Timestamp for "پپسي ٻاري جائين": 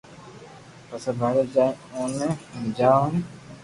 0.87-1.75